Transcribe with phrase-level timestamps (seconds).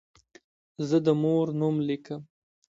[0.87, 2.21] زه د مور نوم لیکم.